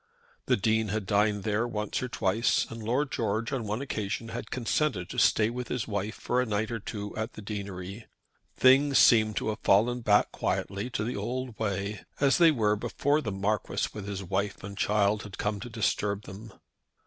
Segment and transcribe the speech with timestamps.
[0.47, 4.49] The Dean had dined there once or twice, and Lord George on one occasion had
[4.49, 8.07] consented to stay with his wife for a night or two at the deanery.
[8.57, 13.21] Things seemed to have fallen back quietly into the old way, as they were before
[13.21, 16.51] the Marquis with his wife and child had come to disturb them.